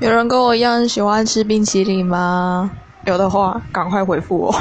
[0.00, 2.70] 有人跟我一样喜欢吃冰淇淋吗？
[3.04, 4.54] 有的话赶快回复我。